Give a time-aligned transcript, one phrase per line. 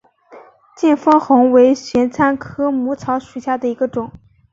[0.75, 4.11] 见风红为玄参科母草属下的一个种。